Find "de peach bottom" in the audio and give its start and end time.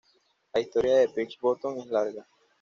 0.95-1.79